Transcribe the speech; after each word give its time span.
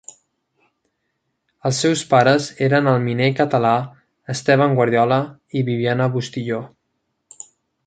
Els 1.69 1.81
seus 1.85 2.01
pares 2.13 2.47
eren 2.69 2.89
el 2.93 2.97
miner 3.03 3.29
català 3.41 3.75
Esteban 4.37 4.75
Guardiola 4.81 5.21
i 5.61 5.65
Bibiana 5.71 6.11
Bustillo. 6.19 6.65